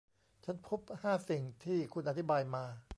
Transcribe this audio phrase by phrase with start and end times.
[0.45, 2.65] ฉันพบห้าสิ่งที่คุณอธิบายมา